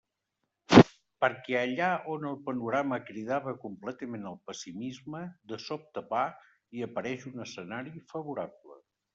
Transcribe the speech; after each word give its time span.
Perquè 1.23 1.57
allà 1.59 1.89
on 2.13 2.25
el 2.29 2.39
panorama 2.47 2.99
cridava 3.11 3.53
completament 3.65 4.25
al 4.31 4.39
pessimisme, 4.49 5.21
de 5.53 5.61
sobte 5.69 6.05
va 6.17 6.25
i 6.81 6.87
apareix 6.91 7.29
un 7.35 7.47
escenari 7.49 7.99
favorable. 8.15 8.85